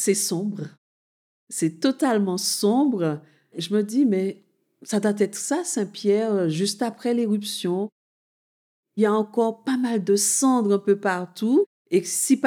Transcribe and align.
c'est 0.00 0.14
sombre. 0.14 0.62
C'est 1.50 1.78
totalement 1.78 2.38
sombre. 2.38 3.20
Je 3.56 3.74
me 3.74 3.82
dis, 3.82 4.06
mais 4.06 4.42
ça 4.82 4.98
doit 4.98 5.14
être 5.18 5.34
ça, 5.34 5.62
Saint-Pierre, 5.62 6.48
juste 6.48 6.80
après 6.80 7.12
l'éruption. 7.12 7.90
Il 8.96 9.02
y 9.02 9.06
a 9.06 9.12
encore 9.12 9.62
pas 9.62 9.76
mal 9.76 10.02
de 10.02 10.16
cendres 10.16 10.74
un 10.74 10.78
peu 10.78 10.98
partout. 10.98 11.66
Et 11.90 12.02
si 12.04 12.40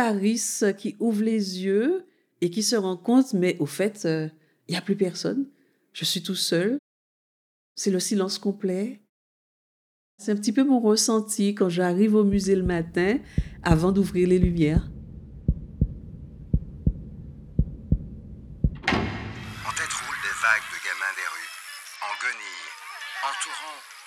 qui 0.78 0.96
ouvre 1.00 1.22
les 1.22 1.64
yeux 1.64 2.06
et 2.42 2.50
qui 2.50 2.64
se 2.64 2.76
rend 2.76 2.98
compte, 2.98 3.34
mais 3.34 3.56
au 3.60 3.68
fait, 3.68 4.04
il 4.06 4.72
n'y 4.72 4.78
a 4.78 4.82
plus 4.82 4.98
personne. 4.98 5.48
Je 5.92 6.06
suis 6.06 6.24
tout 6.24 6.36
seul. 6.36 6.80
C'est 7.76 7.92
le 7.92 8.00
silence 8.00 8.40
complet. 8.40 9.04
C'est 10.18 10.32
un 10.32 10.38
petit 10.38 10.54
peu 10.54 10.64
mon 10.64 10.80
ressenti 10.80 11.54
quand 11.54 11.70
j'arrive 11.70 12.16
au 12.16 12.24
musée 12.24 12.56
le 12.56 12.64
matin 12.64 13.20
avant 13.62 13.92
d'ouvrir 13.92 14.28
les 14.28 14.40
lumières. 14.40 14.93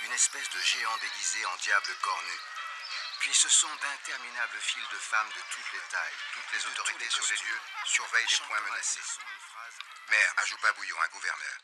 Une 0.05 0.13
espèce 0.13 0.51
de 0.51 0.61
géant 0.61 0.97
déguisé 1.01 1.41
en 1.47 1.57
diable 1.63 1.95
cornu. 2.03 2.37
Puis 3.21 3.33
ce 3.33 3.49
sont 3.49 3.73
d'interminables 3.80 4.61
files 4.61 4.91
de 4.93 5.01
femmes 5.01 5.33
de 5.33 5.43
toutes 5.49 5.73
les 5.73 5.85
tailles. 5.88 6.19
Toutes 6.37 6.53
les 6.53 6.63
autorités 6.69 7.09
sur 7.09 7.25
les 7.25 7.41
lieux 7.41 7.63
surveillent 7.85 8.29
les 8.29 8.45
points 8.45 8.61
menacés. 8.69 9.09
Maire 10.11 10.33
ajoute 10.43 10.61
pas 10.61 10.73
bouillon, 10.77 10.97
un 11.01 11.13
gouverneur. 11.15 11.57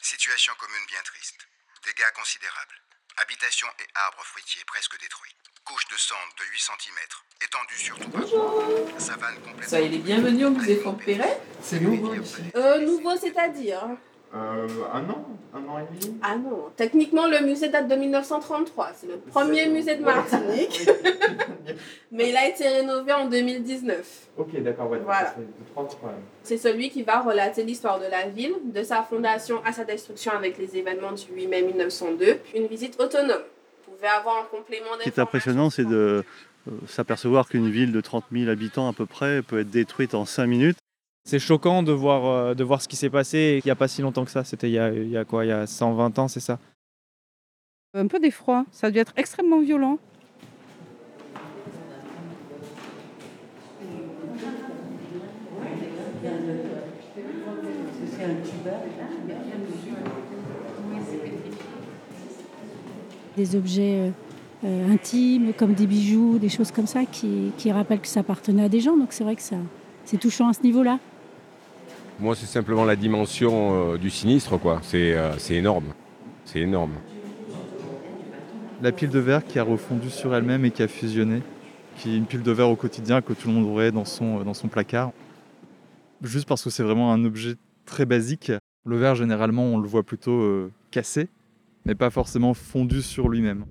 Situation 0.00 0.54
commune 0.56 0.86
bien 0.88 1.02
triste. 1.04 1.46
Dégâts 1.84 2.12
considérables. 2.16 2.80
Habitation 3.16 3.68
et 3.78 3.88
arbres 3.94 4.24
fruitiers 4.24 4.64
presque 4.64 4.98
détruits. 4.98 5.36
Couche 5.64 5.86
de 5.88 5.96
cendres 5.96 6.34
de 6.38 6.44
8 6.44 6.60
cm, 6.60 6.98
étendue 7.40 7.78
sur 7.78 7.98
tout 7.98 8.08
Bonjour 8.08 9.00
Savane 9.00 9.36
complètement... 9.36 9.68
Soyez 9.68 9.88
les 9.88 9.98
bienvenus 9.98 10.46
au 10.46 10.50
musée 10.50 10.80
Franck 10.80 11.04
Perret. 11.04 11.40
C'est 11.62 11.80
nouveau 11.80 12.14
ici. 12.14 12.50
Euh, 12.54 12.78
nouveau, 12.80 13.16
c'est-à-dire 13.16 13.82
euh, 14.34 14.68
un 14.92 15.08
an, 15.08 15.24
un 15.30 15.33
an 15.74 15.78
et 15.78 16.00
demi? 16.00 16.14
Ah 16.22 16.36
non, 16.36 16.70
techniquement 16.76 17.26
le 17.26 17.40
musée 17.40 17.68
date 17.68 17.88
de 17.88 17.94
1933, 17.94 18.92
c'est 18.96 19.06
le 19.06 19.16
premier 19.16 19.68
musée 19.68 19.96
de 19.96 20.02
Martinique, 20.02 20.88
mais 22.12 22.30
il 22.30 22.36
a 22.36 22.48
été 22.48 22.68
rénové 22.68 23.12
en 23.12 23.28
2019. 23.28 24.28
Ok, 24.38 24.62
d'accord, 24.62 24.90
ouais. 24.90 25.00
Voilà. 25.04 25.34
C'est 26.42 26.58
celui 26.58 26.90
qui 26.90 27.02
va 27.02 27.20
relater 27.20 27.64
l'histoire 27.64 27.98
de 27.98 28.06
la 28.06 28.28
ville, 28.28 28.54
de 28.64 28.82
sa 28.82 29.02
fondation 29.02 29.60
à 29.64 29.72
sa 29.72 29.84
destruction 29.84 30.32
avec 30.32 30.58
les 30.58 30.76
événements 30.76 31.12
du 31.12 31.24
8 31.34 31.46
mai 31.48 31.62
1902, 31.62 32.38
une 32.54 32.66
visite 32.66 33.00
autonome. 33.00 33.42
Vous 33.86 33.94
pouvez 33.94 34.08
avoir 34.08 34.38
un 34.38 34.56
complément 34.56 34.86
Ce 34.98 35.02
qui 35.04 35.08
est 35.08 35.18
impressionnant, 35.18 35.70
c'est 35.70 35.84
de 35.84 36.24
euh, 36.68 36.72
s'apercevoir 36.86 37.48
qu'une 37.48 37.70
ville 37.70 37.92
de 37.92 38.00
30 38.00 38.24
000 38.32 38.50
habitants 38.50 38.88
à 38.88 38.92
peu 38.92 39.06
près 39.06 39.42
peut 39.42 39.60
être 39.60 39.70
détruite 39.70 40.14
en 40.14 40.24
5 40.24 40.46
minutes. 40.46 40.78
C'est 41.26 41.38
choquant 41.38 41.82
de 41.82 41.90
voir, 41.90 42.26
euh, 42.26 42.54
de 42.54 42.62
voir 42.62 42.82
ce 42.82 42.88
qui 42.88 42.96
s'est 42.96 43.08
passé 43.08 43.60
il 43.64 43.66
n'y 43.66 43.70
a 43.70 43.74
pas 43.74 43.88
si 43.88 44.02
longtemps 44.02 44.26
que 44.26 44.30
ça. 44.30 44.44
C'était 44.44 44.70
il, 44.70 44.74
il, 44.74 45.08
y 45.08 45.16
a 45.16 45.24
quoi? 45.24 45.46
Il 45.46 45.48
y 45.48 45.52
a 45.52 45.66
120 45.66 46.18
ans, 46.18 46.28
c'est 46.28 46.40
ça? 46.40 46.58
Un 47.94 48.06
peu 48.08 48.20
d'effroi. 48.20 48.66
Ça 48.70 48.88
a 48.88 48.90
dû 48.90 48.98
être 48.98 49.14
extrêmement 49.16 49.60
violent. 49.62 49.98
Des 63.36 63.56
objets 63.56 63.98
euh, 63.98 64.10
euh, 64.64 64.92
intimes, 64.92 65.54
comme 65.54 65.72
des 65.72 65.86
bijoux, 65.86 66.38
des 66.38 66.50
choses 66.50 66.70
comme 66.70 66.86
ça, 66.86 67.04
qui, 67.06 67.50
qui 67.56 67.72
rappellent 67.72 68.00
que 68.00 68.08
ça 68.08 68.20
appartenait 68.20 68.64
à 68.64 68.68
des 68.68 68.80
gens. 68.80 68.96
Donc 68.96 69.12
c'est 69.12 69.24
vrai 69.24 69.36
que 69.36 69.42
ça, 69.42 69.56
c'est 70.04 70.18
touchant 70.18 70.48
à 70.48 70.52
ce 70.52 70.62
niveau-là. 70.62 70.98
Moi, 72.20 72.36
c'est 72.36 72.46
simplement 72.46 72.84
la 72.84 72.94
dimension 72.94 73.94
euh, 73.94 73.98
du 73.98 74.08
sinistre, 74.08 74.56
quoi. 74.56 74.80
C'est 74.82 75.14
euh, 75.14 75.36
énorme. 75.50 75.86
C'est 76.44 76.60
énorme. 76.60 76.92
La 78.82 78.92
pile 78.92 79.10
de 79.10 79.18
verre 79.18 79.44
qui 79.44 79.58
a 79.58 79.64
refondu 79.64 80.10
sur 80.10 80.32
elle-même 80.34 80.64
et 80.64 80.70
qui 80.70 80.84
a 80.84 80.88
fusionné, 80.88 81.42
qui 81.96 82.12
est 82.12 82.16
une 82.16 82.26
pile 82.26 82.42
de 82.42 82.52
verre 82.52 82.70
au 82.70 82.76
quotidien 82.76 83.20
que 83.20 83.32
tout 83.32 83.48
le 83.48 83.54
monde 83.54 83.66
aurait 83.66 83.90
dans 83.90 84.04
son, 84.04 84.54
son 84.54 84.68
placard. 84.68 85.10
Juste 86.22 86.46
parce 86.46 86.62
que 86.62 86.70
c'est 86.70 86.84
vraiment 86.84 87.12
un 87.12 87.24
objet 87.24 87.56
très 87.84 88.06
basique. 88.06 88.52
Le 88.86 88.96
verre, 88.96 89.16
généralement, 89.16 89.64
on 89.64 89.78
le 89.78 89.88
voit 89.88 90.04
plutôt 90.04 90.40
euh, 90.40 90.70
cassé, 90.92 91.28
mais 91.84 91.96
pas 91.96 92.10
forcément 92.10 92.54
fondu 92.54 93.02
sur 93.02 93.28
lui-même. 93.28 93.64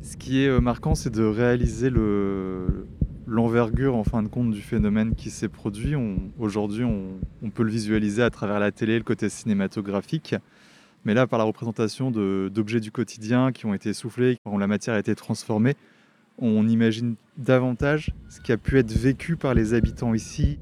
Ce 0.00 0.16
qui 0.16 0.42
est 0.42 0.60
marquant, 0.60 0.94
c'est 0.94 1.10
de 1.10 1.22
réaliser 1.22 1.90
le, 1.90 2.86
l'envergure 3.30 3.94
en 3.94 4.02
fin 4.02 4.24
de 4.24 4.28
compte 4.28 4.50
du 4.50 4.60
phénomène 4.60 5.14
qui 5.14 5.30
s'est 5.30 5.48
produit. 5.48 5.94
Aujourd'hui, 6.38 6.84
on, 6.84 7.50
peut 7.50 7.62
le 7.62 7.70
visualiser 7.70 8.24
à 8.24 8.30
travers 8.30 8.58
la 8.58 8.72
télé, 8.72 8.98
le 8.98 9.04
côté 9.04 9.28
cinématographique. 9.28 10.34
Mais 11.04 11.14
là, 11.14 11.28
par 11.28 11.38
la 11.38 11.44
représentation 11.44 12.10
d'objets 12.10 12.80
du 12.80 12.90
quotidien 12.90 13.52
qui 13.52 13.66
ont 13.66 13.72
été 13.72 13.94
soufflés, 13.94 14.36
quand 14.44 14.58
la 14.58 14.66
matière 14.66 14.96
a 14.96 14.98
été 14.98 15.14
transformée, 15.14 15.76
on 16.38 16.66
imagine 16.66 17.14
davantage 17.38 18.12
ce 18.28 18.40
qui 18.40 18.50
a 18.50 18.56
pu 18.56 18.78
être 18.78 18.92
vécu 18.92 19.36
par 19.36 19.54
les 19.54 19.74
habitants 19.74 20.12
ici. 20.12 20.58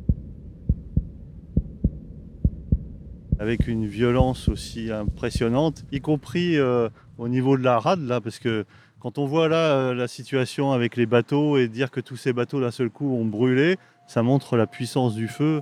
Avec 3.38 3.66
une 3.66 3.86
violence 3.86 4.48
aussi 4.48 4.92
impressionnante, 4.92 5.84
y 5.90 6.00
compris 6.00 6.58
euh, 6.58 6.90
au 7.16 7.28
niveau 7.28 7.56
de 7.56 7.62
la 7.62 7.78
rade, 7.78 8.00
là, 8.00 8.20
parce 8.20 8.38
que 8.38 8.66
quand 9.00 9.18
on 9.18 9.26
voit 9.26 9.48
là 9.48 9.72
euh, 9.72 9.94
la 9.94 10.08
situation 10.08 10.72
avec 10.72 10.96
les 10.96 11.06
bateaux 11.06 11.56
et 11.56 11.68
dire 11.68 11.90
que 11.90 12.00
tous 12.00 12.16
ces 12.16 12.32
bateaux 12.32 12.60
d'un 12.60 12.70
seul 12.70 12.90
coup 12.90 13.14
ont 13.14 13.24
brûlé, 13.24 13.78
ça 14.06 14.22
montre 14.22 14.56
la 14.56 14.66
puissance 14.66 15.14
du 15.14 15.28
feu. 15.28 15.60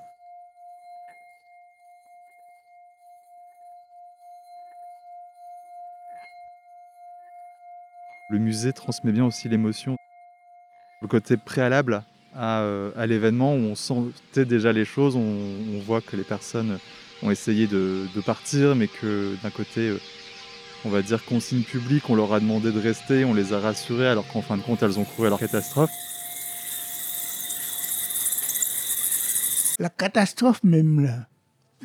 Le 8.28 8.38
musée 8.38 8.72
transmet 8.72 9.12
bien 9.12 9.24
aussi 9.24 9.48
l'émotion. 9.48 9.96
Le 11.02 11.08
côté 11.08 11.36
préalable 11.36 12.02
à, 12.34 12.60
euh, 12.62 13.06
l'événement 13.06 13.54
où 13.54 13.58
on 13.58 13.74
sentait 13.74 14.44
déjà 14.44 14.72
les 14.72 14.84
choses, 14.84 15.14
on, 15.14 15.78
voit 15.80 16.00
que 16.00 16.16
les 16.16 16.24
personnes 16.24 16.78
ont 17.22 17.30
essayé 17.30 17.66
de, 17.66 18.08
partir, 18.24 18.74
mais 18.74 18.88
que 18.88 19.36
d'un 19.42 19.50
côté, 19.50 19.90
euh, 19.90 20.00
on 20.84 20.90
va 20.90 21.02
dire, 21.02 21.24
consigne 21.24 21.62
publique, 21.62 22.08
on 22.08 22.14
leur 22.14 22.32
a 22.32 22.40
demandé 22.40 22.72
de 22.72 22.80
rester, 22.80 23.24
on 23.24 23.34
les 23.34 23.52
a 23.52 23.60
rassurés 23.60 24.08
alors 24.08 24.26
qu'en 24.28 24.42
fin 24.42 24.56
de 24.56 24.62
compte, 24.62 24.82
elles 24.82 24.98
ont 24.98 25.04
couru 25.04 25.26
à 25.26 25.30
leur 25.30 25.38
catastrophe. 25.38 25.90
La 29.78 29.90
catastrophe 29.90 30.62
même 30.64 31.04
là, 31.04 31.28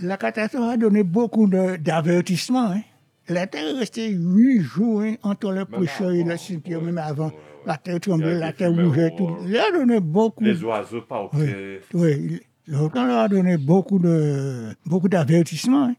la 0.02 0.18
catastrophe 0.18 0.70
a 0.70 0.78
donné 0.78 1.04
beaucoup 1.04 1.48
d'avertissements. 1.48 2.72
Hein. 2.72 2.82
La 3.28 3.48
terre 3.48 3.76
est 3.76 3.80
restée 3.80 4.10
huit 4.10 4.62
jours 4.62 5.02
hein, 5.02 5.16
entre 5.24 5.52
le 5.52 5.66
prêcheur 5.66 6.12
et 6.12 6.24
le 6.24 6.38
cimetière, 6.38 6.82
même 6.82 6.98
avant. 6.98 7.32
La 7.66 7.78
terre 7.78 8.00
tremblait, 8.00 8.40
la 8.40 8.54
terre 8.54 8.74
bougeait, 8.74 9.14
tout. 9.16 9.38
Il 9.46 9.56
a 9.58 9.72
donné 9.72 10.00
beaucoup. 10.00 10.44
Les 10.44 10.64
oiseaux 10.64 11.02
pas 11.02 11.30
Oui, 11.34 11.80
oui. 11.94 12.42
L'OTAN 12.68 13.06
leur 13.06 13.20
a 13.20 13.28
donné 13.28 13.58
beaucoup 13.58 14.00
de 14.00 14.74
beaucoup 14.86 15.10
d'avertissements. 15.10 15.86
Hein. 15.86 15.96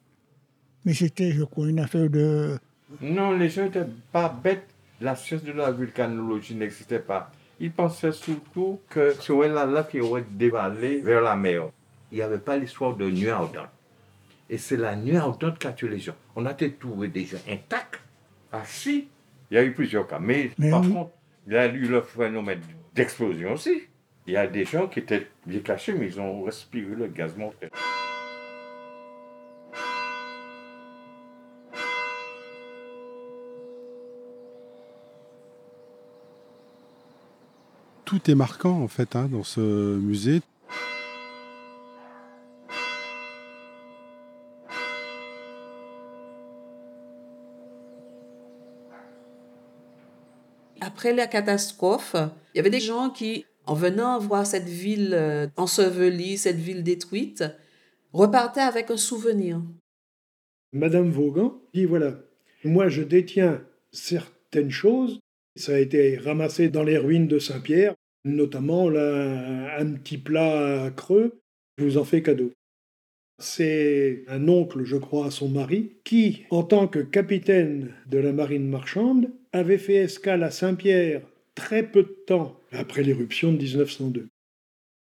Mais 0.85 0.95
c'était, 0.95 1.33
je 1.33 1.45
crois, 1.45 1.69
une 1.69 1.79
affaire 1.79 2.09
de 2.09 2.59
non, 3.01 3.33
les 3.33 3.49
gens 3.49 3.65
n'étaient 3.65 3.87
pas 4.13 4.29
bêtes. 4.29 4.69
La 5.01 5.17
science 5.17 5.43
de 5.43 5.53
la 5.53 5.73
vulcanologie 5.73 6.55
n'existait 6.55 7.01
pas. 7.01 7.33
Ils 7.59 7.73
pensaient 7.73 8.13
surtout 8.13 8.81
que 8.89 9.15
ce 9.19 9.33
la 9.33 9.67
lave 9.67 9.89
qui 9.89 10.01
aurait 10.01 10.25
dévalé 10.31 11.01
vers 11.01 11.21
la 11.21 11.37
mer. 11.37 11.71
Il 12.11 12.17
n'y 12.17 12.23
avait 12.23 12.39
pas 12.39 12.57
l'histoire 12.57 12.95
de 12.95 13.11
nuit 13.11 13.31
ardente. 13.31 13.69
Et 14.49 14.59
c'est 14.59 14.77
la 14.77 14.95
nuit 14.97 15.17
ardente 15.17 15.59
qui 15.59 15.67
a 15.67 15.73
tué 15.73 15.89
les 15.89 15.99
gens. 15.99 16.15
On 16.37 16.47
a 16.47 16.53
été 16.53 16.73
trouvés 16.73 17.09
déjà 17.09 17.39
intacts. 17.49 18.01
Ah 18.53 18.63
si, 18.65 19.09
il 19.51 19.55
y 19.55 19.59
a 19.59 19.65
eu 19.65 19.73
plusieurs 19.73 20.07
cas. 20.07 20.19
Mais, 20.19 20.51
par 20.71 20.83
contre, 20.83 21.11
il 21.47 21.55
y 21.55 21.57
a 21.57 21.67
eu 21.67 21.87
le 21.87 22.03
phénomène 22.03 22.61
d'explosion 22.95 23.53
aussi. 23.53 23.83
Il 24.27 24.35
y 24.35 24.37
a 24.37 24.47
des 24.47 24.65
gens 24.65 24.87
qui 24.87 25.01
étaient 25.01 25.29
bien 25.47 25.61
cachés, 25.61 25.95
mais 25.95 26.07
ils 26.07 26.21
ont 26.21 26.43
respiré 26.43 26.95
le 26.95 27.07
gaz 27.09 27.37
mortel. 27.37 27.71
Tout 38.13 38.31
est 38.31 38.35
marquant 38.35 38.83
en 38.83 38.89
fait 38.89 39.17
hein, 39.17 39.27
dans 39.33 39.43
ce 39.43 39.61
musée. 39.97 40.43
Après 50.83 51.15
la 51.15 51.27
catastrophe, 51.27 52.15
il 52.53 52.59
y 52.59 52.61
avait 52.61 52.69
des 52.69 52.81
gens 52.81 53.09
qui, 53.09 53.47
en 53.65 53.73
venant 53.73 54.19
voir 54.19 54.47
cette 54.47 54.69
ville 54.69 55.15
euh, 55.15 55.47
ensevelie, 55.57 56.37
cette 56.37 56.59
ville 56.59 56.83
détruite, 56.83 57.45
repartaient 58.13 58.61
avec 58.61 58.91
un 58.91 58.99
souvenir. 58.99 59.63
Madame 60.75 61.09
Vaughan 61.09 61.63
dit 61.73 61.87
voilà, 61.87 62.19
moi 62.63 62.91
je 62.91 63.01
détiens 63.03 63.63
certaines 63.91 64.71
choses, 64.71 65.19
ça 65.57 65.73
a 65.73 65.79
été 65.79 66.19
ramassé 66.19 66.69
dans 66.69 66.83
les 66.83 66.99
ruines 66.99 67.27
de 67.27 67.39
Saint-Pierre, 67.39 67.95
notamment 68.25 68.89
là, 68.89 69.79
un 69.79 69.93
petit 69.95 70.19
plat 70.19 70.91
creux, 70.97 71.41
je 71.79 71.85
vous 71.85 71.99
en 71.99 72.05
fais 72.05 72.23
cadeau. 72.23 72.53
C'est 73.39 74.25
un 74.29 74.47
oncle, 74.49 74.85
je 74.85 74.97
crois, 74.97 75.27
à 75.27 75.31
son 75.31 75.49
mari, 75.49 75.97
qui, 76.05 76.45
en 76.51 76.63
tant 76.63 76.87
que 76.87 77.01
capitaine 77.01 77.93
de 78.07 78.19
la 78.19 78.33
marine 78.33 78.69
marchande, 78.69 79.31
avait 79.53 79.79
fait 79.79 79.97
escale 79.97 80.45
à 80.45 80.51
Saint-Pierre 80.51 81.23
très 81.55 81.83
peu 81.83 82.03
de 82.03 82.17
temps 82.27 82.61
après 82.71 83.03
l'éruption 83.03 83.53
de 83.53 83.59
1902. 83.59 84.29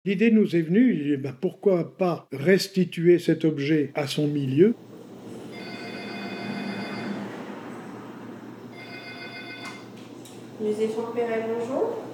L'idée 0.03 0.31
nous 0.31 0.55
est 0.55 0.63
venue, 0.63 1.15
ben 1.17 1.35
pourquoi 1.39 1.95
pas 1.95 2.27
restituer 2.31 3.19
cet 3.19 3.45
objet 3.45 3.91
à 3.93 4.07
son 4.07 4.27
milieu? 4.27 4.73
Musée 10.59 10.89
Perret, 11.15 11.45
bonjour. 11.47 12.10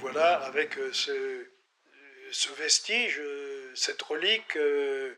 Voilà 0.00 0.36
avec 0.44 0.78
euh, 0.78 0.90
ce, 0.92 1.46
ce 2.32 2.48
vestige, 2.60 3.20
euh, 3.20 3.70
cette 3.74 4.00
relique. 4.02 4.56
euh, 4.56 5.14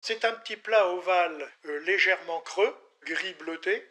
C'est 0.00 0.24
un 0.24 0.32
petit 0.32 0.56
plat 0.56 0.88
ovale 0.92 1.46
légèrement 1.86 2.40
creux, 2.40 2.72
gris 3.06 3.34
bleuté, 3.38 3.82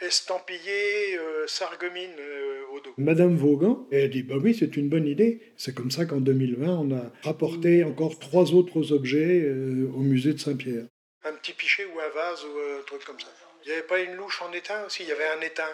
estampillé 0.00 1.16
euh, 1.18 1.46
sargumine 1.46 2.14
euh, 2.18 2.62
au 2.72 2.80
dos. 2.80 2.94
Madame 2.96 3.36
Vaughan, 3.36 3.86
elle 3.92 4.10
dit 4.10 4.22
Bah 4.22 4.36
oui, 4.42 4.54
c'est 4.58 4.76
une 4.76 4.88
bonne 4.88 5.06
idée. 5.06 5.52
C'est 5.56 5.74
comme 5.74 5.90
ça 5.90 6.04
qu'en 6.06 6.20
2020, 6.20 6.68
on 6.68 6.96
a 6.96 7.12
rapporté 7.22 7.84
encore 7.84 8.18
trois 8.18 8.52
autres 8.54 8.92
objets 8.92 9.40
euh, 9.42 9.90
au 9.94 10.00
musée 10.00 10.32
de 10.32 10.38
Saint-Pierre. 10.38 10.86
Un 11.24 11.32
petit 11.34 11.52
pichet 11.52 11.84
ou 11.86 12.00
un 12.00 12.08
vase 12.08 12.44
ou 12.44 12.78
un 12.80 12.82
truc 12.86 13.04
comme 13.04 13.18
ça. 13.20 13.26
Il 13.64 13.68
n'y 13.68 13.72
avait 13.74 13.86
pas 13.86 14.00
une 14.00 14.14
louche 14.14 14.40
en 14.42 14.52
étain 14.52 14.84
aussi? 14.86 15.02
Il 15.02 15.08
y 15.08 15.12
avait 15.12 15.26
un 15.26 15.40
étain. 15.40 15.68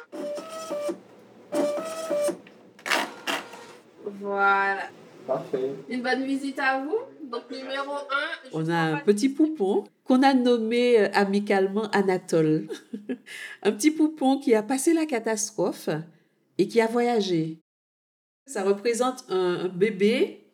Voilà. 4.22 4.78
Parfait. 5.26 5.72
Une 5.88 6.02
bonne 6.02 6.24
visite 6.24 6.58
à 6.58 6.82
vous. 6.84 6.96
Donc, 7.30 7.50
numéro 7.50 7.92
1. 7.94 7.98
On 8.52 8.68
a 8.68 8.76
un 8.76 8.96
petit 8.98 9.28
poupon 9.28 9.84
qu'on 10.04 10.22
a 10.22 10.34
nommé 10.34 10.98
euh, 11.00 11.08
amicalement 11.14 11.88
Anatole. 11.92 12.66
un 13.62 13.72
petit 13.72 13.90
poupon 13.90 14.38
qui 14.38 14.54
a 14.54 14.62
passé 14.62 14.92
la 14.94 15.06
catastrophe 15.06 15.88
et 16.58 16.66
qui 16.68 16.80
a 16.80 16.86
voyagé. 16.86 17.58
Ça 18.46 18.64
représente 18.64 19.24
un, 19.28 19.60
un 19.64 19.68
bébé 19.68 20.44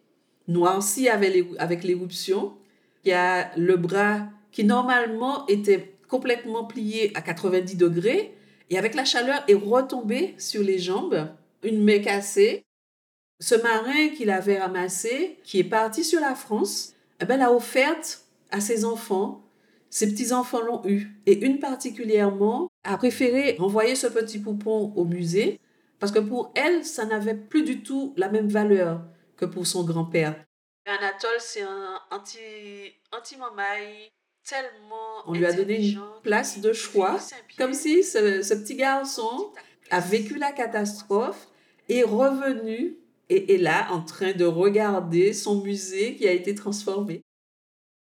noirci 0.47 1.09
avec 1.09 1.32
l'é- 1.32 1.49
avec 1.59 1.82
l'éruption, 1.85 2.55
qui 3.03 3.12
a 3.12 3.50
le 3.56 3.76
bras 3.76 4.26
qui 4.53 4.65
normalement 4.65 5.47
était 5.47 5.94
complètement 6.09 6.65
plié 6.65 7.11
à 7.15 7.23
90 7.23 7.76
degrés 7.76 8.35
et 8.70 8.79
avec 8.79 8.94
la 8.94 9.05
chaleur 9.05 9.43
est 9.49 9.55
retombé 9.55 10.35
sur 10.38 10.62
les 10.62 10.79
jambes, 10.79 11.29
une 11.62 11.82
main 11.82 11.99
cassée. 12.00 12.65
Ce 13.40 13.55
marin 13.55 14.08
qu'il 14.08 14.31
avait 14.31 14.58
ramassé, 14.58 15.38
qui 15.44 15.61
est 15.61 15.64
parti 15.64 16.02
sur 16.02 16.20
la 16.20 16.35
France, 16.35 16.94
eh 17.20 17.25
ben, 17.25 17.37
l'a 17.37 17.52
offerte 17.52 18.25
à 18.50 18.61
ses 18.61 18.85
enfants. 18.85 19.44
Ses 19.90 20.11
petits-enfants 20.11 20.61
l'ont 20.61 20.82
eu. 20.85 21.08
Et 21.26 21.44
une 21.46 21.61
particulièrement 21.61 22.69
a 22.85 22.96
préféré 22.96 23.56
renvoyer 23.58 23.94
ce 23.94 24.06
petit 24.06 24.38
poupon 24.38 24.93
au 24.96 25.05
musée 25.05 25.61
parce 25.99 26.12
que 26.12 26.19
pour 26.19 26.52
elle, 26.55 26.85
ça 26.85 27.05
n'avait 27.06 27.35
plus 27.35 27.62
du 27.62 27.82
tout 27.82 28.14
la 28.17 28.29
même 28.29 28.49
valeur 28.49 29.02
que 29.37 29.44
pour 29.44 29.67
son 29.67 29.84
grand-père. 29.84 30.37
Anatole, 30.87 31.38
c'est 31.38 31.62
un 31.62 32.00
anti, 32.11 32.38
anti-mamaille 33.12 34.08
tellement 34.49 35.23
On 35.26 35.32
lui 35.32 35.44
a 35.44 35.52
donné 35.52 35.91
une 35.91 36.00
place 36.23 36.61
de 36.61 36.73
choix, 36.73 37.19
comme 37.58 37.75
si 37.75 38.02
ce, 38.02 38.43
ce 38.43 38.55
petit 38.55 38.76
garçon 38.76 39.52
a 39.91 40.00
vécu 40.00 40.38
la 40.38 40.52
catastrophe, 40.52 41.49
est 41.88 42.02
revenu 42.02 42.96
et 43.28 43.54
est 43.54 43.58
là 43.58 43.88
en 43.90 44.02
train 44.02 44.32
de 44.32 44.44
regarder 44.44 45.32
son 45.32 45.62
musée 45.62 46.16
qui 46.16 46.26
a 46.26 46.32
été 46.32 46.54
transformé. 46.54 47.22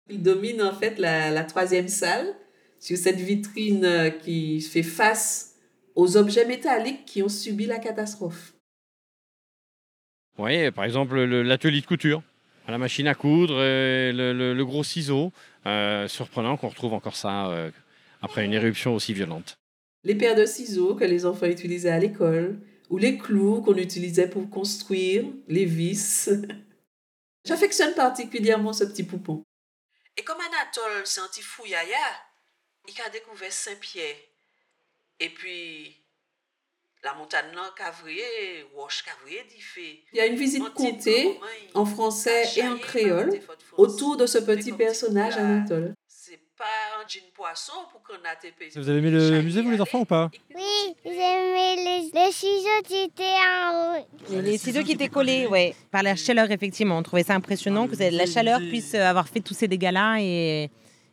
Il 0.08 0.22
domine 0.22 0.62
en 0.62 0.72
fait 0.72 0.99
la, 0.99 1.31
la 1.31 1.44
troisième 1.44 1.88
salle 1.88 2.34
sur 2.78 2.96
cette 2.96 3.20
vitrine 3.20 3.84
euh, 3.84 4.11
qui 4.11 4.61
fait 4.61 4.82
face 4.82 5.56
aux 5.94 6.17
objets 6.17 6.46
métalliques 6.46 7.05
qui 7.05 7.22
ont 7.22 7.28
subi 7.28 7.67
la 7.67 7.78
catastrophe. 7.78 8.55
Oui, 10.38 10.70
par 10.70 10.84
exemple 10.84 11.23
le- 11.23 11.43
l'atelier 11.43 11.81
de 11.81 11.87
couture, 11.87 12.23
la 12.66 12.78
machine 12.78 13.06
à 13.06 13.14
coudre, 13.14 13.55
euh, 13.56 14.12
le, 14.12 14.32
le- 14.32 14.55
le 14.55 14.64
gros 14.64 14.84
ciseau. 14.84 15.32
Euh, 15.66 16.08
surprenant 16.08 16.56
qu'on 16.56 16.69
retrouve 16.69 16.94
encore 16.94 17.16
ça 17.16 17.50
euh, 17.50 17.70
après 18.23 18.46
une 18.46 18.55
éruption 18.55 18.94
aussi 18.94 19.12
violente. 19.12 19.58
Les 20.05 20.14
paires 20.14 20.34
de 20.34 20.46
ciseaux 20.46 20.94
que 20.94 21.05
les 21.05 21.26
enfants 21.26 21.44
utilisaient 21.46 21.90
à 21.90 21.99
l'école, 21.99 22.58
ou 22.90 22.98
les 22.98 23.16
clous 23.16 23.62
qu'on 23.62 23.76
utilisait 23.76 24.28
pour 24.28 24.50
construire, 24.50 25.25
les 25.48 25.64
vis. 25.64 26.28
J'affectionne 27.44 27.94
particulièrement 27.94 28.72
ce 28.72 28.84
petit 28.84 29.04
poupon. 29.04 29.44
Et 30.16 30.25
comme 30.25 30.40
Anatole, 30.40 31.06
c'est 31.06 31.20
un 31.20 31.28
petit 31.28 31.40
fouillaya, 31.40 31.96
il 32.88 33.00
a 33.00 33.08
découvert 33.08 33.52
Saint-Pierre. 33.52 34.16
Et 35.20 35.31
puis, 35.31 35.96
la 37.02 37.14
montagne 37.14 37.54
là, 37.54 37.72
Cavrier, 37.76 38.66
Roche 38.75 39.04
Cavrier, 39.04 39.44
dit 39.48 39.60
fait. 39.60 40.02
Il 40.12 40.19
y 40.19 40.20
a 40.20 40.26
une 40.26 40.37
visite 40.37 40.69
comptée 40.75 41.38
en 41.75 41.87
français 41.87 42.44
et 42.56 42.66
en 42.66 42.76
créole 42.76 43.40
autour 43.76 44.16
de 44.16 44.26
ce 44.26 44.38
petit 44.38 44.72
personnage 44.72 45.37
Anatole. 45.37 45.94
C'est 46.06 46.40
pas 46.61 47.01
un 47.03 47.09
jean 47.09 47.23
poisson 47.35 47.73
pour 47.91 48.03
qu'on 48.03 48.21
a 48.29 48.37
TP. 48.37 48.71
Vous 48.77 48.87
avez 48.91 48.99
aimé 48.99 49.11
le 49.11 49.41
musée, 49.41 49.62
vous, 49.62 49.71
les 49.71 49.81
enfants, 49.81 50.01
ou 50.01 50.05
pas 50.05 50.31
Oui, 50.55 50.95
j'aimais 51.03 51.77
les, 51.77 52.11
les 52.12 52.33
ciseaux 52.33 52.83
qui 52.85 52.97
étaient 53.05 53.23
en 53.25 53.97
haut. 53.97 54.07
Les, 54.29 54.43
les 54.43 54.59
ciseaux 54.59 54.83
qui 54.83 54.93
étaient 54.93 55.09
collés, 55.09 55.47
ouais, 55.47 55.75
par 55.91 56.03
la 56.03 56.17
chaleur, 56.17 56.51
effectivement. 56.51 56.99
On 56.99 57.03
trouvait 57.03 57.23
ça 57.23 57.35
impressionnant 57.35 57.89
que 57.89 57.97
la 57.97 58.27
chaleur 58.27 58.59
puisse 58.61 58.93
euh, 58.95 59.03
avoir 59.09 59.27
fait 59.27 59.41
tous 59.41 59.55
ces 59.55 59.69
dégâts-là. 59.69 60.19
Et, 60.21 60.71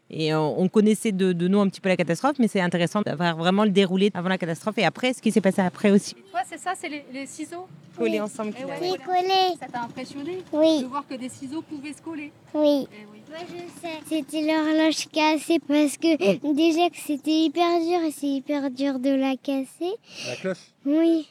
et 0.09 0.33
on 0.35 0.59
on 0.59 0.67
connaissait 0.67 1.13
de, 1.13 1.31
de 1.31 1.47
nous 1.47 1.61
un 1.61 1.69
petit 1.69 1.79
peu 1.79 1.87
la 1.87 1.95
catastrophe, 1.97 2.35
mais 2.39 2.49
c'est 2.49 2.59
intéressant 2.61 3.01
d'avoir 3.01 3.37
vraiment 3.37 3.63
le 3.63 3.69
déroulé 3.71 4.11
avant 4.13 4.29
la 4.29 4.37
catastrophe 4.37 4.77
et 4.79 4.83
après, 4.85 5.13
ce 5.13 5.21
qui 5.21 5.31
s'est 5.31 5.41
passé 5.41 5.61
après 5.61 5.91
aussi. 5.91 6.13
Toi, 6.31 6.41
c'est 6.45 6.57
ça, 6.59 6.73
c'est 6.75 6.89
les, 6.89 7.05
les 7.13 7.25
ciseaux 7.25 7.67
Collés 7.97 8.19
ensemble, 8.19 8.53
Eh 8.59 8.65
Oui, 8.65 8.93
collés. 9.03 9.55
Ça 9.59 9.65
t'a 9.71 9.81
impressionné 9.81 10.39
Oui. 10.51 10.81
De 10.81 10.87
voir 10.87 11.07
que 11.07 11.15
des 11.15 11.29
ciseaux 11.29 11.61
pouvaient 11.61 11.93
se 11.93 12.01
coller. 12.01 12.31
Oui. 12.53 12.87
Eh 12.91 13.05
oui. 13.11 13.16
Moi, 13.29 13.39
je 13.49 13.81
sais. 13.81 13.93
C'était 14.07 14.41
l'horloge 14.41 15.07
cassée 15.11 15.59
parce 15.59 15.97
que 15.97 16.53
déjà 16.53 16.89
que 16.89 16.97
c'était 16.97 17.31
hyper 17.45 17.79
dur 17.81 17.99
et 18.07 18.11
c'est 18.11 18.27
hyper 18.27 18.69
dur 18.71 18.99
de 18.99 19.09
la 19.09 19.35
casser. 19.35 19.93
La 20.27 20.35
cloche 20.37 20.57
Oui. 20.85 21.27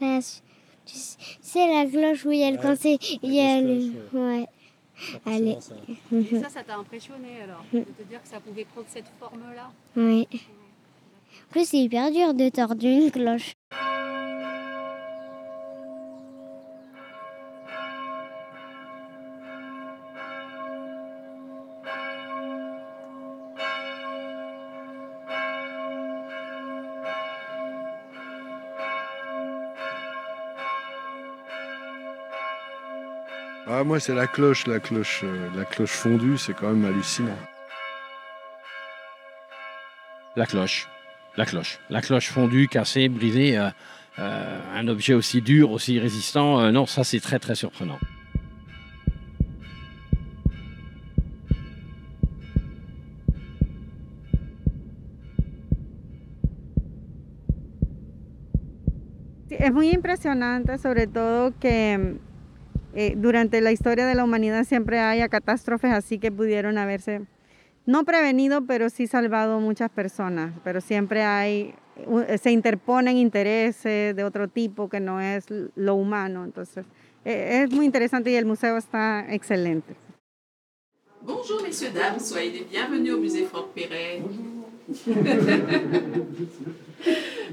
La- 0.00 0.20
tu 0.20 0.94
sais- 0.94 1.16
c'est 1.40 1.66
la 1.66 1.84
cloche 1.86 2.24
où 2.24 2.32
il 2.32 2.38
y 2.40 2.44
a 2.44 2.50
le 2.50 2.56
Ouais, 2.56 2.62
coincé. 2.62 2.98
Il 3.22 3.34
y 3.34 3.40
a 3.40 3.60
le. 3.60 3.90
cloche, 4.10 4.22
Ouais. 4.22 4.46
Allez. 5.26 5.58
Et 6.12 6.40
ça, 6.40 6.48
ça 6.48 6.62
t'a 6.62 6.76
impressionné 6.76 7.42
alors 7.42 7.62
De 7.72 7.80
te 7.80 8.02
dire 8.08 8.22
que 8.22 8.28
ça 8.28 8.40
pouvait 8.40 8.64
prendre 8.64 8.86
cette 8.88 9.04
forme-là? 9.20 9.70
Oui. 9.96 10.26
En 10.32 11.50
plus, 11.52 11.68
c'est 11.68 11.78
hyper 11.78 12.10
dur 12.10 12.32
de 12.34 12.48
tordre 12.48 12.84
une 12.86 13.10
cloche. 13.10 13.52
Ah, 33.68 33.82
moi, 33.82 33.98
c'est 33.98 34.14
la 34.14 34.28
cloche, 34.28 34.68
la 34.68 34.78
cloche, 34.78 35.22
euh, 35.24 35.48
la 35.56 35.64
cloche 35.64 35.90
fondue, 35.90 36.38
c'est 36.38 36.54
quand 36.54 36.68
même 36.68 36.84
hallucinant. 36.84 37.36
La 40.36 40.46
cloche, 40.46 40.86
la 41.36 41.44
cloche, 41.46 41.80
la 41.90 42.00
cloche 42.00 42.28
fondue, 42.30 42.68
cassée, 42.68 43.08
brisée, 43.08 43.58
euh, 43.58 43.68
euh, 44.20 44.60
un 44.72 44.86
objet 44.86 45.14
aussi 45.14 45.42
dur, 45.42 45.72
aussi 45.72 45.98
résistant. 45.98 46.60
euh, 46.60 46.70
non, 46.70 46.86
ça 46.86 47.02
c'est 47.02 47.18
très 47.18 47.40
très 47.40 47.56
surprenant. 47.56 47.98
Es 59.50 59.72
muy 59.72 59.92
impresionante, 59.92 60.78
sobre 60.78 61.08
todo 61.08 61.52
que 61.58 62.16
eh, 62.96 63.14
durante 63.16 63.60
la 63.60 63.70
historia 63.70 64.06
de 64.06 64.14
la 64.14 64.24
humanidad 64.24 64.64
siempre 64.64 64.98
haya 64.98 65.28
catástrofes 65.28 65.92
así 65.92 66.18
que 66.18 66.32
pudieron 66.32 66.78
haberse, 66.78 67.20
no 67.84 68.04
prevenido, 68.04 68.64
pero 68.66 68.90
sí 68.90 69.06
salvado 69.06 69.60
muchas 69.60 69.90
personas. 69.90 70.52
Pero 70.64 70.80
siempre 70.80 71.22
hay, 71.22 71.74
u- 72.06 72.24
se 72.42 72.50
interponen 72.50 73.16
intereses 73.16 74.16
de 74.16 74.24
otro 74.24 74.48
tipo 74.48 74.88
que 74.88 74.98
no 75.00 75.20
es 75.20 75.44
lo 75.76 75.94
humano. 75.94 76.44
Entonces, 76.44 76.84
eh, 77.24 77.62
es 77.64 77.70
muy 77.72 77.84
interesante 77.84 78.30
y 78.30 78.34
el 78.34 78.46
museo 78.46 78.76
está 78.76 79.26
excelente. 79.30 79.94
Bonjour 81.22 81.60
messieurs, 81.62 81.92
dames, 81.92 82.22
soyez 82.24 82.52
les 82.52 82.64
bienvenus 82.70 83.12
au 83.14 83.18
musée 83.18 83.44
Franck 83.46 83.72
Perret. 83.74 84.22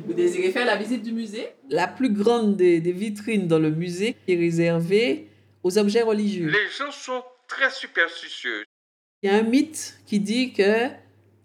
Vous 0.05 0.13
désirez 0.13 0.51
faire 0.51 0.65
la 0.65 0.75
visite 0.75 1.01
du 1.03 1.11
musée 1.11 1.47
La 1.69 1.87
plus 1.87 2.09
grande 2.13 2.55
des, 2.57 2.79
des 2.81 2.91
vitrines 2.91 3.47
dans 3.47 3.59
le 3.59 3.71
musée 3.71 4.15
est 4.27 4.35
réservée 4.35 5.27
aux 5.63 5.77
objets 5.77 6.01
religieux. 6.01 6.49
Les 6.49 6.69
gens 6.69 6.91
sont 6.91 7.23
très 7.47 7.71
superstitieux. 7.71 8.63
Il 9.21 9.31
y 9.31 9.33
a 9.33 9.37
un 9.37 9.43
mythe 9.43 9.97
qui 10.05 10.19
dit 10.19 10.53
que 10.53 10.89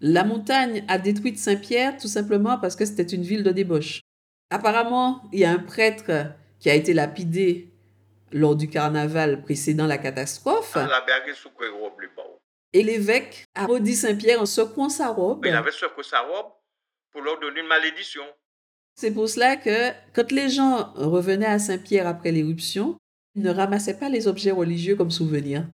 la 0.00 0.24
montagne 0.24 0.84
a 0.88 0.98
détruit 0.98 1.36
Saint-Pierre 1.36 1.96
tout 1.96 2.08
simplement 2.08 2.58
parce 2.58 2.76
que 2.76 2.84
c'était 2.84 3.02
une 3.02 3.22
ville 3.22 3.42
de 3.42 3.52
débauche. 3.52 4.00
Apparemment, 4.50 5.22
il 5.32 5.40
y 5.40 5.44
a 5.44 5.50
un 5.50 5.58
prêtre 5.58 6.32
qui 6.58 6.70
a 6.70 6.74
été 6.74 6.92
lapidé 6.94 7.70
lors 8.32 8.56
du 8.56 8.68
carnaval 8.68 9.42
précédant 9.42 9.86
la 9.86 9.98
catastrophe. 9.98 10.74
Bas. 10.74 11.02
Et 12.72 12.82
l'évêque 12.82 13.44
a 13.54 13.66
maudit 13.66 13.94
Saint-Pierre 13.94 14.40
en 14.40 14.46
secouant 14.46 14.88
sa 14.88 15.08
robe. 15.08 15.44
Il 15.46 15.54
avait 15.54 15.70
secoué 15.70 16.02
sa 16.02 16.20
robe 16.20 16.52
pour 17.10 17.22
leur 17.22 17.40
donner 17.40 17.60
une 17.60 17.66
malédiction. 17.66 18.24
C'est 18.94 19.12
pour 19.12 19.28
cela 19.28 19.56
que 19.56 19.92
quand 20.12 20.30
les 20.32 20.50
gens 20.50 20.92
revenaient 20.94 21.46
à 21.46 21.58
Saint-Pierre 21.58 22.06
après 22.06 22.32
l'éruption, 22.32 22.98
ne 23.40 23.50
ramassaient 23.50 23.98
pas 23.98 24.08
les 24.08 24.28
objets 24.28 24.50
religieux 24.50 24.96
comme 24.96 25.10
souvenirs. 25.10 25.68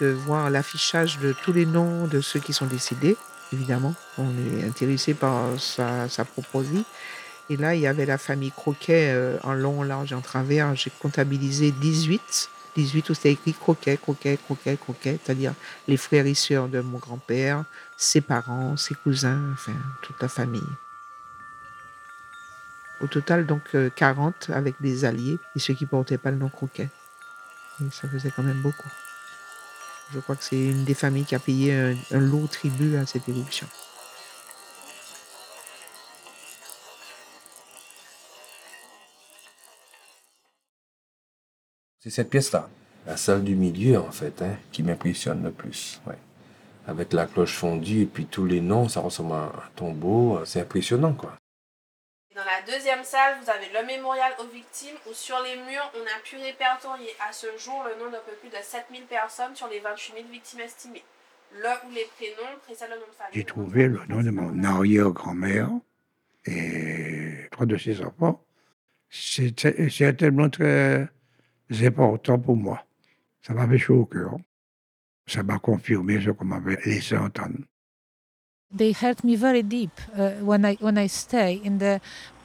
De 0.00 0.08
voir 0.08 0.50
l'affichage 0.50 1.18
de 1.18 1.32
tous 1.32 1.52
les 1.52 1.66
noms 1.66 2.06
de 2.06 2.20
ceux 2.20 2.40
qui 2.40 2.52
sont 2.52 2.66
décédés, 2.66 3.16
évidemment. 3.52 3.94
On 4.18 4.30
est 4.58 4.64
intéressé 4.64 5.14
par 5.14 5.58
sa, 5.58 6.08
sa 6.08 6.24
propre 6.24 6.60
vie. 6.60 6.84
Et 7.50 7.56
là, 7.56 7.74
il 7.74 7.82
y 7.82 7.86
avait 7.86 8.06
la 8.06 8.18
famille 8.18 8.50
Croquet 8.50 9.12
euh, 9.12 9.36
en 9.42 9.52
long, 9.52 9.82
large 9.82 10.12
et 10.12 10.14
en 10.14 10.20
travers. 10.20 10.74
J'ai 10.74 10.90
comptabilisé 10.90 11.72
18. 11.72 12.50
18 12.76 13.10
où 13.10 13.14
c'était 13.14 13.32
écrit 13.32 13.52
Croquet, 13.52 13.96
Croquet, 13.96 14.36
Croquet, 14.36 14.76
Croquet, 14.76 15.18
c'est-à-dire 15.22 15.54
les 15.86 15.96
frères 15.96 16.26
et 16.26 16.34
sœurs 16.34 16.68
de 16.68 16.80
mon 16.80 16.98
grand-père, 16.98 17.64
ses 17.96 18.20
parents, 18.20 18.76
ses 18.76 18.94
cousins, 18.94 19.40
enfin, 19.52 19.74
toute 20.02 20.20
la 20.20 20.28
famille. 20.28 20.62
Au 23.00 23.06
total, 23.06 23.46
donc, 23.46 23.62
euh, 23.74 23.90
40 23.94 24.50
avec 24.50 24.76
des 24.80 25.04
alliés 25.04 25.38
et 25.54 25.58
ceux 25.58 25.74
qui 25.74 25.86
portaient 25.86 26.18
pas 26.18 26.30
le 26.30 26.38
nom 26.38 26.48
Croquet. 26.48 26.88
Et 27.80 27.90
ça 27.90 28.08
faisait 28.08 28.30
quand 28.34 28.42
même 28.42 28.62
beaucoup. 28.62 28.88
Je 30.12 30.20
crois 30.20 30.36
que 30.36 30.44
c'est 30.44 30.56
une 30.56 30.84
des 30.84 30.94
familles 30.94 31.24
qui 31.24 31.34
a 31.34 31.38
payé 31.38 31.72
un, 31.72 32.18
lourd 32.18 32.48
tribut 32.48 32.96
à 32.96 33.06
cette 33.06 33.28
éruption. 33.28 33.66
C'est 42.00 42.10
cette 42.10 42.28
pièce-là, 42.28 42.68
la 43.06 43.16
salle 43.16 43.42
du 43.42 43.56
milieu 43.56 43.98
en 43.98 44.10
fait, 44.10 44.42
hein, 44.42 44.56
qui 44.70 44.82
m'impressionne 44.82 45.42
le 45.42 45.50
plus. 45.50 46.00
Avec 46.86 47.14
la 47.14 47.24
cloche 47.24 47.56
fondue 47.56 48.02
et 48.02 48.06
puis 48.06 48.26
tous 48.26 48.44
les 48.44 48.60
noms, 48.60 48.90
ça 48.90 49.00
ressemble 49.00 49.32
à 49.32 49.44
un 49.44 49.52
tombeau, 49.74 50.38
c'est 50.44 50.60
impressionnant 50.60 51.14
quoi. 51.14 51.34
Deuxième 52.66 53.04
salle, 53.04 53.36
vous 53.42 53.50
avez 53.50 53.68
le 53.78 53.86
mémorial 53.86 54.32
aux 54.40 54.46
victimes 54.46 54.96
où 55.08 55.12
sur 55.12 55.36
les 55.42 55.56
murs, 55.56 55.92
on 55.94 56.02
a 56.02 56.20
pu 56.22 56.36
répertorier 56.36 57.10
à 57.28 57.32
ce 57.32 57.46
jour 57.58 57.84
le 57.84 58.02
nom 58.02 58.10
d'un 58.10 58.20
peu 58.20 58.32
plus 58.40 58.48
de 58.48 58.62
7000 58.62 59.02
personnes 59.04 59.54
sur 59.54 59.68
les 59.68 59.80
28 59.80 60.14
000 60.14 60.28
victimes 60.30 60.60
estimées. 60.60 61.04
Là 61.62 61.80
où 61.84 61.90
les 61.90 62.06
prénoms 62.16 62.58
précèdent 62.64 62.90
le 62.90 62.96
nom 62.96 63.06
de 63.06 63.16
famille. 63.16 63.32
J'ai 63.34 63.44
trouvé 63.44 63.88
le 63.88 64.00
nom 64.08 64.22
de 64.22 64.30
mon 64.30 64.64
arrière-grand-mère 64.64 65.68
et 66.46 67.48
trois 67.50 67.66
de 67.66 67.76
ses 67.76 68.00
enfants. 68.02 68.42
C'était 69.10 69.90
certainement 69.90 70.48
très 70.48 71.08
important 71.82 72.38
pour 72.38 72.56
moi. 72.56 72.84
Ça 73.42 73.52
m'avait 73.52 73.78
chaud 73.78 74.00
au 74.00 74.06
cœur. 74.06 74.36
Ça 75.26 75.42
m'a 75.42 75.58
confirmé 75.58 76.20
ce 76.20 76.30
qu'on 76.30 76.46
m'avait 76.46 76.78
laissé 76.86 77.16
entendre. 77.16 77.58
they 78.74 78.92
hurt 78.92 79.22
me 79.22 79.36
very 79.36 79.62
deep 79.62 79.92
uh, 80.16 80.32
when 80.40 80.64
I 80.64 80.74
when 80.80 80.98
I 80.98 81.06
stay 81.06 81.60
in 81.62 81.78
the 81.78 82.00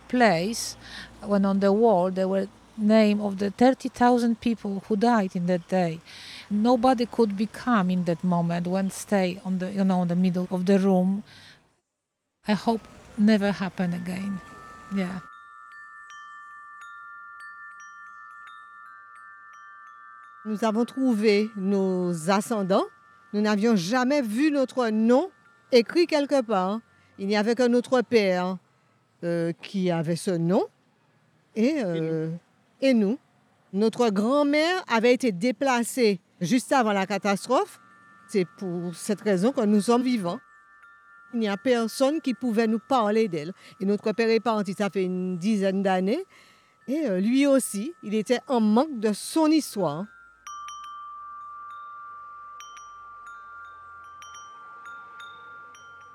place 0.10 0.75
when 1.22 1.46
on 1.46 1.60
the 1.62 1.72
wall 1.72 2.12
there 2.12 2.28
were 2.28 2.48
name 2.78 3.22
of 3.22 3.38
the 3.38 3.51
30,000 3.51 4.39
people 4.39 4.84
who 4.88 4.96
died 4.96 5.36
in 5.36 5.46
that 5.48 5.68
day. 5.68 6.00
Nobody 6.50 7.06
could 7.06 7.38
become 7.38 7.89
in 7.89 8.06
that 8.06 8.24
moment 8.24 8.68
when 8.68 8.89
stay 8.89 9.39
on 9.46 9.60
the 9.60 9.72
you 9.72 9.84
know 9.84 10.01
in 10.01 10.08
the 10.08 10.16
middle 10.16 10.48
of 10.51 10.66
the 10.66 10.80
room. 10.80 11.24
I 12.48 12.54
hope 12.54 12.82
never 13.18 13.51
happen 13.51 13.94
again. 13.94 14.39
Yeah. 14.96 15.22
Nous 20.46 20.63
avons 20.63 20.86
trouvé 20.86 21.51
nos 21.56 22.30
ascendants. 22.30 22.86
Nous 23.34 23.42
n'avions 23.42 23.75
jamais 23.75 24.22
vu 24.22 24.50
notre 24.50 24.89
nom 24.89 25.30
écrit 25.72 26.08
quelque 26.08 26.42
part. 26.42 26.80
Il 27.20 27.28
n'y 27.28 27.36
avait 27.36 27.54
que 27.54 27.68
notre 27.68 28.01
père 28.01 28.58
euh, 29.24 29.52
qui 29.62 29.92
avait 29.92 30.16
ce 30.16 30.32
nom 30.32 30.64
et, 31.56 31.84
euh, 31.84 32.30
et 32.82 32.94
nous. 32.94 33.18
Notre 33.74 34.10
grand-mère 34.10 34.84
avait 34.88 35.14
été 35.14 35.32
déplacée 35.32 36.20
juste 36.42 36.72
avant 36.72 36.94
la 36.94 37.06
catastrophe. 37.06 37.80
C'est 38.28 38.46
pour 38.58 38.96
cette 38.96 39.22
raison 39.22 39.52
que 39.52 39.62
nous 39.62 39.82
sommes 39.82 40.04
vivants. 40.04 40.40
Il 41.34 41.40
n'y 41.42 41.50
a 41.50 41.58
personne 41.58 42.22
qui 42.22 42.34
pouvait 42.34 42.68
nous 42.68 42.80
parler 42.80 43.28
d'elle. 43.28 43.54
Et 43.80 43.86
notre 43.86 44.12
père 44.14 44.30
est 44.30 44.40
parti, 44.40 44.74
ça 44.74 44.90
fait 44.90 45.04
une 45.04 45.38
dizaine 45.38 45.84
d'années. 45.84 46.26
Et 46.88 47.08
euh, 47.08 47.20
lui 47.20 47.46
aussi, 47.46 47.94
il 48.02 48.16
était 48.16 48.40
en 48.48 48.62
manque 48.62 49.00
de 49.00 49.14
son 49.14 49.48
histoire. 49.48 50.06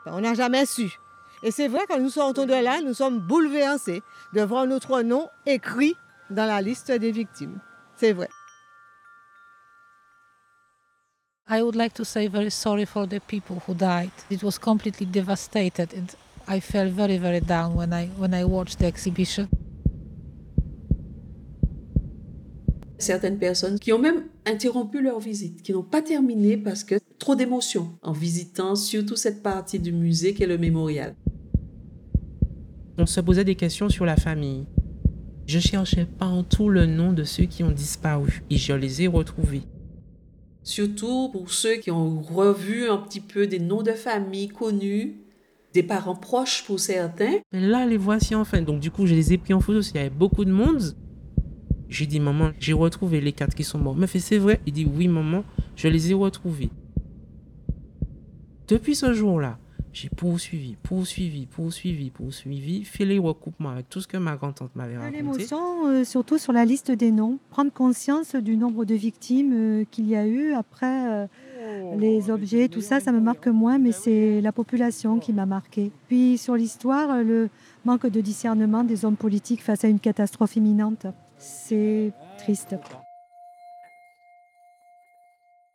On 0.06 0.20
n'a 0.20 0.34
jamais 0.34 0.66
su. 0.66 0.98
Et 1.46 1.50
c'est 1.50 1.68
vrai, 1.68 1.80
quand 1.86 2.00
nous 2.00 2.08
sortons 2.08 2.46
de 2.46 2.54
là, 2.54 2.80
nous 2.80 2.94
sommes 2.94 3.20
bouleversés 3.20 4.00
de 4.32 4.40
voir 4.40 4.66
notre 4.66 5.02
nom 5.02 5.28
écrit 5.44 5.92
dans 6.30 6.46
la 6.46 6.62
liste 6.62 6.90
des 6.90 7.12
victimes. 7.12 7.60
C'est 7.96 8.14
vrai. 8.14 8.30
I 11.50 11.60
would 11.60 11.76
like 11.76 11.92
to 11.94 12.04
say 12.04 12.28
very 12.28 12.50
sorry 12.50 12.86
for 12.86 13.06
the 13.06 13.20
people 13.20 13.58
who 13.68 13.74
died. 13.74 14.08
It 14.30 14.42
was 14.42 14.58
completely 14.58 15.04
devastated 15.04 15.90
and 15.94 16.06
I 16.48 16.60
felt 16.60 16.90
very 16.90 17.18
very 17.18 17.42
down 17.42 17.74
when 17.76 17.92
I 17.92 18.08
when 18.18 18.32
I 18.32 18.44
watched 18.44 18.78
the 18.78 18.86
exhibition. 18.86 19.46
Certaines 22.96 23.38
personnes 23.38 23.78
qui 23.78 23.92
ont 23.92 23.98
même 23.98 24.24
interrompu 24.46 25.02
leur 25.02 25.20
visite, 25.20 25.62
qui 25.62 25.72
n'ont 25.74 25.82
pas 25.82 26.00
terminé 26.00 26.56
parce 26.56 26.84
que 26.84 26.94
trop 27.18 27.34
d'émotions 27.34 27.98
en 28.00 28.12
visitant 28.12 28.74
surtout 28.76 29.16
cette 29.16 29.42
partie 29.42 29.78
du 29.78 29.92
musée 29.92 30.32
qu'est 30.32 30.46
le 30.46 30.56
mémorial. 30.56 31.14
On 32.96 33.06
se 33.06 33.20
posait 33.20 33.44
des 33.44 33.56
questions 33.56 33.88
sur 33.88 34.04
la 34.04 34.16
famille. 34.16 34.66
Je 35.46 35.58
cherchais 35.58 36.06
partout 36.06 36.68
le 36.68 36.86
nom 36.86 37.12
de 37.12 37.24
ceux 37.24 37.44
qui 37.44 37.64
ont 37.64 37.70
disparu 37.70 38.42
et 38.50 38.56
je 38.56 38.72
les 38.72 39.02
ai 39.02 39.06
retrouvés. 39.08 39.62
Surtout 40.62 41.28
pour 41.30 41.50
ceux 41.50 41.76
qui 41.76 41.90
ont 41.90 42.20
revu 42.22 42.88
un 42.88 42.96
petit 42.96 43.20
peu 43.20 43.46
des 43.46 43.58
noms 43.58 43.82
de 43.82 43.92
famille 43.92 44.48
connus, 44.48 45.16
des 45.74 45.82
parents 45.82 46.14
proches 46.14 46.64
pour 46.64 46.78
certains. 46.78 47.40
Là, 47.52 47.84
les 47.84 47.96
voici 47.96 48.34
enfin. 48.34 48.62
Donc 48.62 48.80
du 48.80 48.90
coup, 48.90 49.06
je 49.06 49.14
les 49.14 49.32
ai 49.32 49.38
pris 49.38 49.52
en 49.52 49.60
photo 49.60 49.80
qu'il 49.80 49.96
y 49.96 49.98
avait 49.98 50.08
beaucoup 50.08 50.44
de 50.44 50.52
monde. 50.52 50.80
J'ai 51.88 52.06
dit, 52.06 52.20
maman, 52.20 52.52
j'ai 52.58 52.72
retrouvé 52.72 53.20
les 53.20 53.32
quatre 53.32 53.54
qui 53.54 53.64
sont 53.64 53.78
morts. 53.78 53.94
Me 53.94 54.06
fait, 54.06 54.20
c'est 54.20 54.38
vrai? 54.38 54.60
Il 54.66 54.72
dit, 54.72 54.86
oui, 54.86 55.08
maman, 55.08 55.44
je 55.76 55.88
les 55.88 56.10
ai 56.10 56.14
retrouvés. 56.14 56.70
Depuis 58.66 58.94
ce 58.94 59.12
jour-là, 59.12 59.58
j'ai 59.94 60.08
poursuivi, 60.08 60.74
poursuivi, 60.82 61.46
poursuivi, 61.46 62.10
poursuivi, 62.10 62.84
fait 62.84 63.04
les 63.04 63.20
recoupements 63.20 63.70
avec 63.70 63.88
tout 63.88 64.00
ce 64.00 64.08
que 64.08 64.16
ma 64.16 64.34
grand-tante 64.34 64.74
m'avait 64.74 64.96
raconté. 64.96 65.18
L'émotion, 65.18 65.86
euh, 65.86 66.02
surtout 66.02 66.36
sur 66.36 66.52
la 66.52 66.64
liste 66.64 66.90
des 66.90 67.12
noms, 67.12 67.38
prendre 67.50 67.72
conscience 67.72 68.34
du 68.34 68.56
nombre 68.56 68.84
de 68.84 68.94
victimes 68.96 69.52
euh, 69.54 69.84
qu'il 69.88 70.08
y 70.08 70.16
a 70.16 70.26
eu. 70.26 70.52
Après, 70.52 71.28
euh, 71.62 71.96
les 71.96 72.28
objets, 72.28 72.68
tout 72.68 72.80
ça, 72.80 72.98
ça 72.98 73.12
me 73.12 73.20
marque 73.20 73.46
moins, 73.46 73.78
mais 73.78 73.92
c'est 73.92 74.40
la 74.40 74.50
population 74.50 75.20
qui 75.20 75.32
m'a 75.32 75.46
marqué. 75.46 75.92
Puis 76.08 76.38
sur 76.38 76.56
l'histoire, 76.56 77.22
le 77.22 77.48
manque 77.84 78.08
de 78.08 78.20
discernement 78.20 78.82
des 78.82 79.04
hommes 79.04 79.16
politiques 79.16 79.62
face 79.62 79.84
à 79.84 79.88
une 79.88 80.00
catastrophe 80.00 80.56
imminente. 80.56 81.06
C'est 81.38 82.10
triste. 82.38 82.74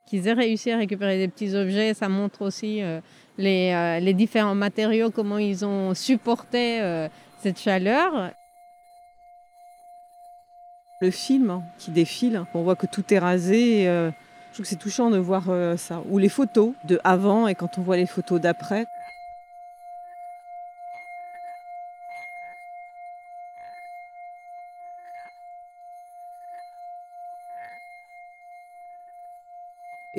Qu'ils 0.10 0.28
aient 0.28 0.34
réussi 0.34 0.72
à 0.72 0.78
récupérer 0.78 1.18
des 1.18 1.28
petits 1.28 1.56
objets, 1.56 1.94
ça 1.94 2.10
montre 2.10 2.42
aussi 2.42 2.82
euh, 2.82 3.00
les, 3.38 3.72
euh, 3.74 4.00
les 4.00 4.14
différents 4.14 4.56
matériaux, 4.56 5.12
comment 5.12 5.38
ils 5.38 5.64
ont 5.64 5.94
supporté 5.94 6.82
euh, 6.82 7.08
cette 7.42 7.60
chaleur. 7.60 8.32
Le 11.00 11.12
film 11.12 11.52
hein, 11.52 11.64
qui 11.78 11.92
défile, 11.92 12.44
on 12.56 12.64
voit 12.64 12.76
que 12.76 12.88
tout 12.88 13.14
est 13.14 13.20
rasé. 13.20 13.84
je 13.86 14.12
trouve 14.54 14.64
que 14.64 14.68
c'est 14.68 14.76
touchant 14.76 15.10
de 15.12 15.18
voir 15.18 15.44
ça. 15.78 16.02
Ou 16.10 16.18
les 16.18 16.28
photos 16.28 16.74
de 16.84 17.00
avant 17.06 17.48
et 17.48 17.56
quand 17.56 17.78
on 17.78 17.82
voit 17.84 17.96
les 17.96 18.08
photos 18.08 18.42
d'après. 18.42 18.86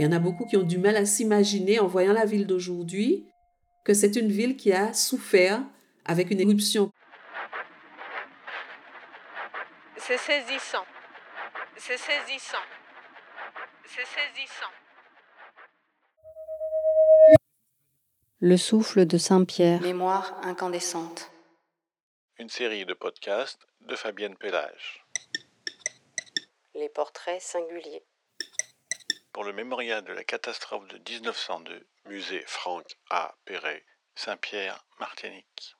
Il 0.00 0.04
y 0.04 0.06
en 0.06 0.12
a 0.12 0.18
beaucoup 0.18 0.46
qui 0.46 0.56
ont 0.56 0.62
du 0.62 0.78
mal 0.78 0.96
à 0.96 1.04
s'imaginer 1.04 1.78
en 1.78 1.86
voyant 1.86 2.14
la 2.14 2.24
ville 2.24 2.46
d'aujourd'hui 2.46 3.28
que 3.84 3.92
c'est 3.92 4.16
une 4.16 4.32
ville 4.32 4.56
qui 4.56 4.72
a 4.72 4.94
souffert 4.94 5.60
avec 6.06 6.30
une 6.30 6.40
éruption. 6.40 6.90
C'est 9.98 10.16
saisissant. 10.16 10.86
C'est 11.76 11.98
saisissant. 11.98 12.64
C'est 13.84 14.06
saisissant. 14.06 14.72
Le 18.38 18.56
souffle 18.56 19.04
de 19.04 19.18
Saint-Pierre. 19.18 19.82
Mémoire 19.82 20.40
incandescente. 20.44 21.30
Une 22.38 22.48
série 22.48 22.86
de 22.86 22.94
podcasts 22.94 23.66
de 23.82 23.94
Fabienne 23.96 24.38
Pellage. 24.38 25.04
Les 26.74 26.88
portraits 26.88 27.42
singuliers. 27.42 28.02
Pour 29.40 29.46
le 29.46 29.54
mémorial 29.54 30.04
de 30.04 30.12
la 30.12 30.22
catastrophe 30.22 30.86
de 30.88 30.98
1902, 30.98 31.88
musée 32.04 32.44
Franck 32.46 32.84
A. 33.08 33.34
Perret, 33.46 33.86
Saint-Pierre, 34.14 34.84
Martinique. 34.98 35.76